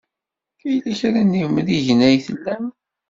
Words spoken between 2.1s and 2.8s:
tlam?